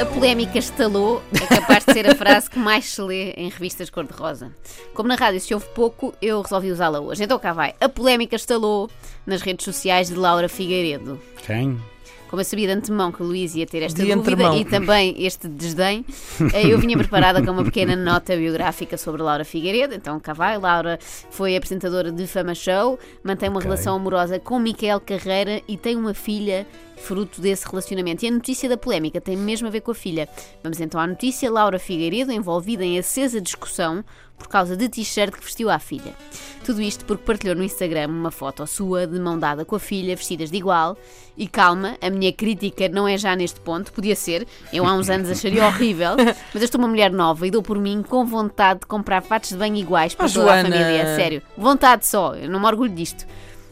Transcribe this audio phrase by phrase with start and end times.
[0.00, 3.90] A polémica estalou é capaz de ser a frase que mais se lê em revistas
[3.90, 4.52] cor-de-rosa.
[4.94, 7.24] Como na rádio se ouve pouco, eu resolvi usá-la hoje.
[7.24, 7.74] Então cá vai.
[7.80, 8.88] A polémica estalou
[9.26, 11.20] nas redes sociais de Laura Figueiredo.
[11.44, 11.78] Quem?
[12.28, 14.58] Como eu sabia de antemão que o Luís ia ter esta De dúvida antemão.
[14.58, 16.04] e também este desdém,
[16.52, 19.94] eh, eu vinha preparada com uma pequena nota biográfica sobre Laura Figueiredo.
[19.94, 20.58] Então cá vai.
[20.58, 20.98] Laura
[21.30, 23.68] foi apresentadora de Fama Show, mantém uma Ok.
[23.70, 26.66] relação amorosa com Miquel Carreira e tem uma filha
[26.98, 28.24] fruto desse relacionamento.
[28.24, 30.28] E a notícia da polémica tem mesmo a ver com a filha.
[30.62, 31.50] Vamos então à notícia.
[31.50, 34.04] Laura Figueiredo envolvida em acesa discussão
[34.38, 36.14] por causa de t-shirt que vestiu à filha.
[36.64, 40.14] Tudo isto porque partilhou no Instagram uma foto sua de mão dada com a filha,
[40.14, 40.96] vestidas de igual.
[41.36, 44.46] E calma, a minha crítica não é já neste ponto, podia ser.
[44.72, 47.78] Eu há uns anos acharia horrível, mas eu estou uma mulher nova e dou por
[47.78, 50.76] mim com vontade de comprar fatos de banho iguais para Oh, toda a Joana.
[50.76, 51.16] família.
[51.16, 53.26] Sério, vontade só, eu não me orgulho disto.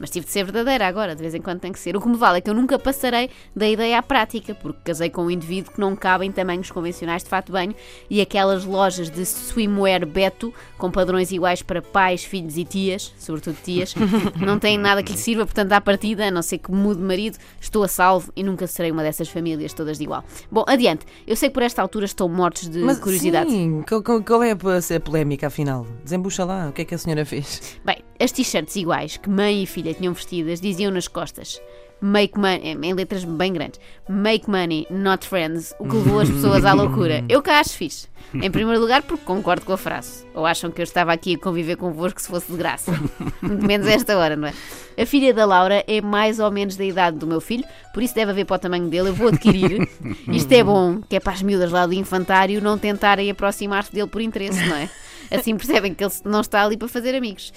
[0.00, 1.94] Mas tive de ser verdadeira agora, de vez em quando tem que ser.
[1.94, 5.10] O que me vale é que eu nunca passarei da ideia à prática, porque casei
[5.10, 7.74] com um indivíduo que não cabe em tamanhos convencionais de fato de banho
[8.08, 13.56] e aquelas lojas de swimwear Beto, com padrões iguais para pais, filhos e tias, sobretudo
[13.62, 13.94] tias,
[14.40, 17.06] não têm nada que lhe sirva, portanto, à partida, a não ser que mude de
[17.06, 20.24] marido, estou a salvo e nunca serei uma dessas famílias todas de igual.
[20.50, 21.04] Bom, adiante.
[21.26, 23.50] Eu sei que por esta altura estão mortos de Mas curiosidade.
[23.50, 25.86] sim, qual, qual- é a polémica afinal?
[26.02, 27.78] Desembucha lá, o que é que a senhora fez?
[27.84, 31.60] Bem, as t-shirts iguais que mãe e filha tinham vestidas diziam nas costas
[32.02, 36.64] Make money, em letras bem grandes, make money, not friends, o que levou as pessoas
[36.64, 37.22] à loucura.
[37.28, 38.08] Eu cá acho fixe.
[38.32, 40.24] Em primeiro lugar, porque concordo com a frase.
[40.34, 42.90] Ou acham que eu estava aqui a conviver convosco se fosse de graça.
[43.42, 44.54] Muito menos a esta hora, não é?
[44.98, 48.14] A filha da Laura é mais ou menos da idade do meu filho, por isso
[48.14, 49.10] deve haver para o tamanho dele.
[49.10, 49.86] Eu vou adquirir.
[50.32, 54.08] Isto é bom, que é para as miúdas lá do infantário não tentarem aproximar-se dele
[54.08, 54.88] por interesse, não é?
[55.30, 57.52] Assim percebem que ele não está ali para fazer amigos.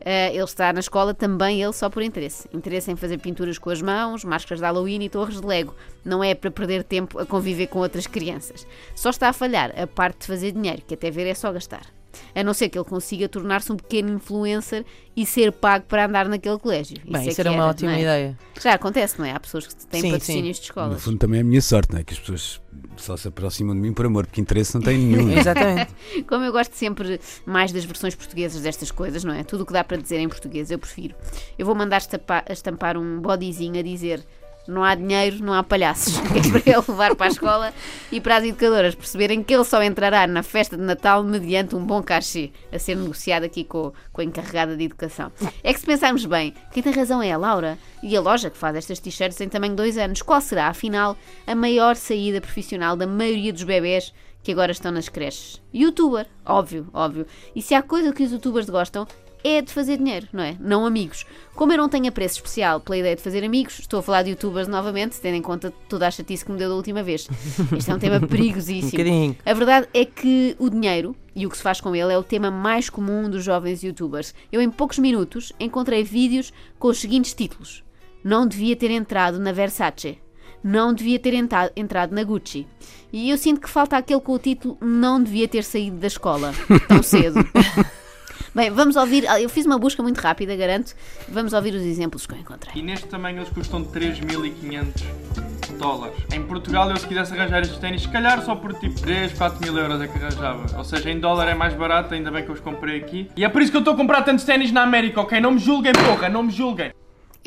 [0.00, 2.48] Uh, ele está na escola também, ele só por interesse.
[2.52, 5.74] Interesse em fazer pinturas com as mãos, máscaras de Halloween e torres de Lego.
[6.04, 8.66] Não é para perder tempo a conviver com outras crianças.
[8.94, 11.97] Só está a falhar a parte de fazer dinheiro, que até ver é só gastar.
[12.34, 14.84] A não ser que ele consiga tornar-se um pequeno influencer
[15.16, 16.96] e ser pago para andar naquele colégio.
[17.04, 18.00] Bem, é isso que era uma era, ótima é?
[18.00, 18.38] ideia.
[18.62, 19.32] Já acontece, não é?
[19.32, 21.02] Há pessoas que têm Sim, patrocínios de No escolas.
[21.02, 22.04] fundo também é a minha sorte, não é?
[22.04, 22.60] Que as pessoas
[22.96, 25.30] só se aproximam de mim por amor, porque interesse não têm nenhum.
[25.36, 25.92] Exatamente.
[26.28, 29.42] Como eu gosto sempre mais das versões portuguesas destas coisas, não é?
[29.42, 31.14] Tudo o que dá para dizer em português eu prefiro.
[31.58, 34.24] Eu vou mandar estapa- estampar um bodyzinho a dizer
[34.68, 36.18] não há dinheiro, não há palhaços.
[36.38, 37.74] É para ele levar para a escola
[38.12, 41.84] e para as educadoras perceberem que ele só entrará na festa de Natal mediante um
[41.84, 45.32] bom cachê a ser negociado aqui com, com a encarregada de educação.
[45.64, 48.56] É que se pensarmos bem, quem tem razão é a Laura e a loja que
[48.56, 50.22] faz estas t-shirts tem tamanho 2 anos.
[50.22, 54.12] Qual será, afinal, a maior saída profissional da maioria dos bebés
[54.42, 55.60] que agora estão nas creches.
[55.74, 57.26] Youtuber, óbvio, óbvio.
[57.54, 59.06] E se há coisa que os youtubers gostam,
[59.56, 60.56] é de fazer dinheiro, não é?
[60.60, 61.24] Não amigos.
[61.54, 64.30] Como eu não tenho apreço especial pela ideia de fazer amigos, estou a falar de
[64.30, 67.28] youtubers novamente, tendo em conta toda a chatice que me deu da última vez.
[67.76, 68.90] Este é um tema Um perigosíssimo.
[68.92, 69.36] bocadinho.
[69.44, 72.22] A verdade é que o dinheiro e o que se faz com ele é o
[72.22, 74.34] tema mais comum dos jovens youtubers.
[74.52, 77.82] Eu, em poucos minutos, encontrei vídeos com os seguintes títulos:
[78.24, 80.18] Não devia ter entrado na Versace.
[80.62, 82.66] Não devia ter entra- entrado na Gucci.
[83.12, 86.52] E eu sinto que falta aquele com o título Não devia ter saído da escola
[86.88, 87.38] tão cedo.
[88.54, 89.24] Bem, vamos ouvir.
[89.40, 90.94] Eu fiz uma busca muito rápida, garanto.
[91.28, 92.72] Vamos ouvir os exemplos que eu encontrei.
[92.74, 96.16] E neste tamanho eles custam 3.500 dólares.
[96.32, 99.60] Em Portugal, eu se quisesse arranjar estes ténis, se calhar só por tipo 3, 4
[99.60, 100.76] mil euros é que arranjava.
[100.76, 103.30] Ou seja, em dólar é mais barato, ainda bem que eu os comprei aqui.
[103.36, 105.40] E é por isso que eu estou a comprar tantos ténis na América, ok?
[105.40, 106.92] Não me julguem, porra, não me julguem.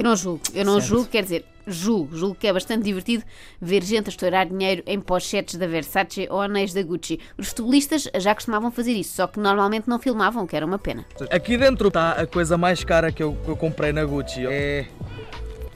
[0.02, 0.88] Eu não julgo, eu não Certo.
[0.88, 3.24] julgo, quer dizer, julgo, julgo que é bastante divertido
[3.62, 7.20] ver gente a estourar dinheiro em pochetes da Versace ou anéis da Gucci.
[7.38, 11.06] Os futebolistas já costumavam fazer isso, só que normalmente não filmavam, que era uma pena.
[11.30, 14.44] Aqui dentro está a coisa mais cara que eu, que eu comprei na Gucci.
[14.48, 14.88] É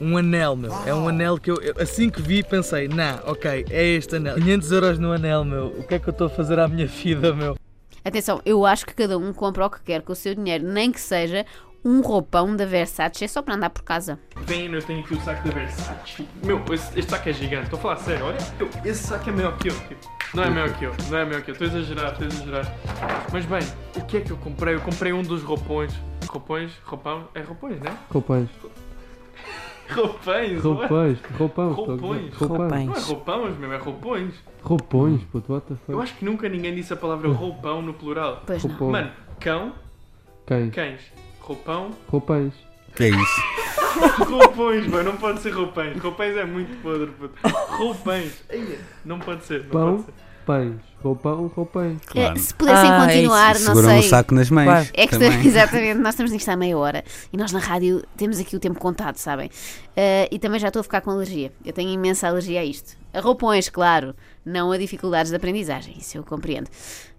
[0.00, 0.72] um anel, meu.
[0.84, 4.34] É um anel que eu, assim que vi, pensei, nah, ok, é este anel.
[4.34, 5.66] 500 euros no anel, meu.
[5.68, 7.56] O que é que eu estou a fazer à minha vida, meu?
[8.04, 10.92] Atenção, eu acho que cada um compra o que quer com o seu dinheiro, nem
[10.92, 11.44] que seja
[11.86, 14.18] um roupão da Versace, é só para andar por casa.
[14.38, 16.26] Vem, eu tenho aqui o saco da Versace.
[16.42, 18.38] Meu, esse- este saco é gigante, estou a falar sério, olha.
[18.58, 19.74] Eu- esse saco é maior que eu.
[20.34, 21.52] Não é maior que eu, não é maior que eu.
[21.52, 22.74] Estou a exagerar, estou a exagerar.
[23.32, 23.60] Mas bem,
[23.96, 24.74] o que é que eu comprei?
[24.74, 25.94] Eu comprei um dos roupões.
[26.28, 26.72] Roupões?
[26.84, 27.28] Roupão?
[27.34, 27.96] É roupões, né?
[28.10, 28.48] Roupões.
[29.88, 30.60] Roupões?
[30.60, 31.18] Roupões.
[31.38, 31.72] Roupão.
[31.72, 32.34] Roupões.
[32.34, 32.70] Roupões.
[32.86, 34.34] Não é roupões, meu, é roupões.
[34.62, 36.02] Roupões, puto, what the Eu fuck?
[36.02, 38.42] acho que nunca ninguém disse a palavra roupão no plural.
[38.44, 38.70] Pois não.
[38.70, 38.90] Roupão.
[38.90, 39.72] Mano, cão,
[40.44, 40.74] Cães.
[40.74, 41.00] cães.
[41.46, 42.52] Roupão, Roupões.
[42.98, 43.42] É isso.
[44.24, 45.96] roupões, mano, não pode ser roupões.
[46.00, 47.34] Roupões é muito podre, puto.
[47.76, 48.32] Roupões.
[48.50, 49.90] Eia, Não pode ser, não Pão.
[49.96, 50.14] pode ser.
[50.46, 50.74] Pães.
[51.02, 51.46] Roupão.
[51.48, 51.98] Roupões.
[52.06, 52.36] Claro.
[52.36, 53.98] Eh, se pudessem Ah, é continuar, não Seguram sei.
[53.98, 54.66] o saco nas mães.
[54.66, 54.88] Claro.
[54.94, 55.42] É que também.
[55.46, 58.78] exatamente, nós estamos nisto há meia hora e nós na rádio temos aqui o tempo
[58.78, 59.50] contado, sabem?
[59.96, 61.52] Eh, e também já estou a ficar com alergia.
[61.64, 62.96] Eu tenho imensa alergia a isto.
[63.12, 64.14] A roupões, claro,
[64.44, 66.68] não a dificuldades de aprendizagem, isso eu compreendo.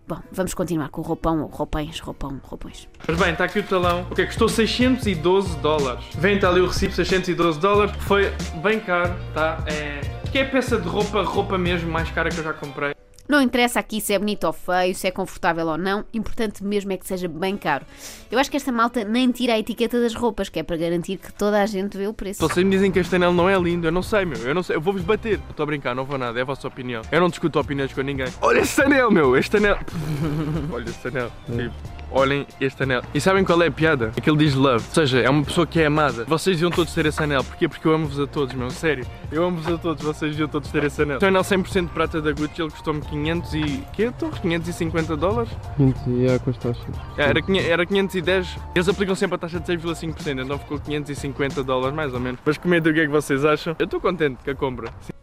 [0.07, 2.87] Bom, vamos continuar com o roupão ou roupões, roupão, roupões.
[3.05, 4.07] Mas bem, está aqui o talão.
[4.09, 6.05] Ok, custou 612 dólares.
[6.17, 7.93] Vem, está ali o recibo, 612 dólares.
[7.99, 8.31] Foi
[8.63, 9.61] bem caro, tá?
[9.67, 9.99] É...
[10.31, 12.96] Que é a peça de roupa, roupa mesmo mais cara que eu já comprei.
[13.27, 16.93] Não interessa aqui se é bonito ou feio, se é confortável ou não, importante mesmo
[16.93, 17.85] é que seja bem caro.
[18.31, 21.17] Eu acho que esta malta nem tira a etiqueta das roupas, que é para garantir
[21.17, 22.39] que toda a gente vê o preço.
[22.39, 24.37] Vocês me dizem que este anel não é lindo, eu não sei, meu.
[24.39, 25.39] Eu não sei, eu vou-vos bater.
[25.49, 27.01] Estou a brincar, não vou nada, é a vossa opinião.
[27.11, 28.27] Eu não discuto opiniões com ninguém.
[28.41, 29.77] Olha este anel, meu, este anel.
[30.71, 31.31] Olha este anel.
[31.45, 31.73] Tipo,
[32.11, 33.01] olhem este anel.
[33.13, 34.11] E sabem qual é a piada?
[34.15, 34.83] É que ele diz love.
[34.87, 36.25] Ou seja, é uma pessoa que é amada.
[36.25, 37.43] Vocês deviam todos ter esse anel.
[37.43, 37.67] Porquê?
[37.67, 38.69] Porque eu amo-vos a todos, meu.
[38.69, 39.05] Sério.
[39.31, 40.03] Eu amo-vos a todos.
[40.03, 41.17] Vocês deviam todos ter esse anel.
[41.17, 43.83] Este anel 100% de prata da Gucci, ele custou-me 500 e...
[43.93, 44.11] Quê?
[44.17, 44.29] Tô?
[44.29, 45.51] 550 dólares?
[45.79, 46.85] E há com as taxas.
[47.17, 48.57] Era, 500 era 510.
[48.75, 52.39] Eles aplicam sempre a taxa de 6,5%, então ficou 550 dólares mais ou menos.
[52.45, 53.75] Mas comentem o que é que vocês acham.
[53.79, 55.16] Eu estou contente com a compra.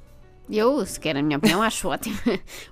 [0.50, 2.16] Eu, se quer a minha opinião, acho ótimo.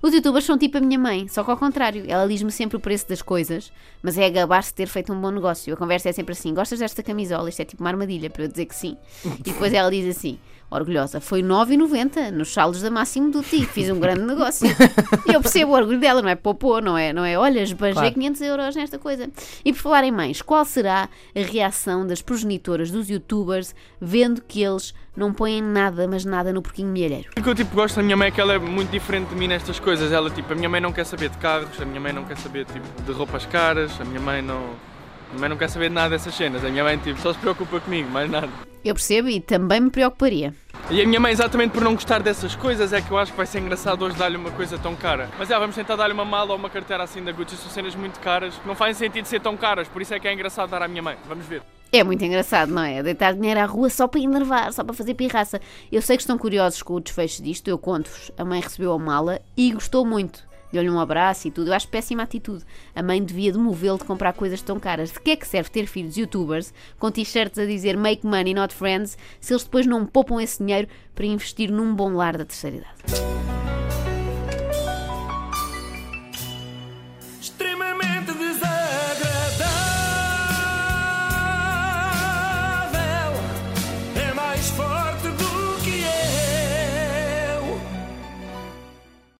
[0.01, 2.05] Os youtubers são tipo a minha mãe, só que ao contrário.
[2.07, 3.71] Ela diz-me sempre o preço das coisas,
[4.01, 5.73] mas é gabar-se de ter feito um bom negócio.
[5.73, 7.49] A conversa é sempre assim: gostas desta camisola?
[7.49, 8.95] Isto é tipo uma armadilha para eu dizer que sim.
[9.25, 10.37] E depois ela diz assim:
[10.75, 14.67] orgulhosa, foi 9,90 nos saldos da Máximo do Ti, fiz um grande negócio.
[15.25, 17.13] E eu percebo o orgulho dela, não é popô, não é?
[17.13, 18.13] Não é olha, esbanjei Claro.
[18.13, 19.29] 500 euros nesta coisa.
[19.63, 24.61] E por falar em mães, qual será a reação das progenitoras dos youtubers vendo que
[24.61, 27.29] eles não põem nada, mas nada no porquinho milheiro?
[27.37, 29.35] O que eu tipo gosto da minha mãe é que ela é muito diferente de
[29.35, 30.11] mim nestas coisas.
[30.11, 32.37] Ela tipo, a minha mãe não quer saber de carros, a minha mãe não quer
[32.37, 35.89] saber tipo de roupas caras, a minha mãe não, a minha mãe não quer saber
[35.89, 36.65] de nada dessas cenas.
[36.65, 38.49] A minha mãe tipo só se preocupa comigo, mais nada.
[38.83, 40.53] Eu percebo e também me preocuparia.
[40.91, 43.37] E a minha mãe, exatamente por não gostar dessas coisas, é que eu acho que
[43.37, 45.29] vai ser engraçado hoje dar-lhe uma coisa tão cara.
[45.39, 47.95] Mas já, vamos tentar dar-lhe uma mala ou uma carteira assim da Gucci, são cenas
[47.95, 50.69] muito caras, que não fazem sentido ser tão caras, por isso é que é engraçado
[50.69, 51.15] dar à minha mãe.
[51.27, 51.61] Vamos ver.
[51.93, 53.01] É muito engraçado, não é?
[53.01, 55.61] Deitar dinheiro à rua só para enervar, só para fazer pirraça.
[55.91, 58.31] Eu sei que estão curiosos com o desfecho disto, eu conto-vos.
[58.37, 60.52] A mãe recebeu a mala e gostou muito.
[60.73, 61.67] Deu-lhe um abraço e tudo.
[61.67, 62.65] Eu acho péssima atitude.
[62.95, 65.11] A mãe devia demovê-lo de comprar coisas tão caras.
[65.11, 68.73] De que é que serve ter filhos youtubers com t-shirts a dizer make money, not
[68.73, 72.77] friends, se eles depois não poupam esse dinheiro para investir num bom lar da terceira
[72.77, 73.62] idade?